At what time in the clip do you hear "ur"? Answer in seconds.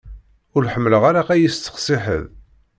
0.55-0.63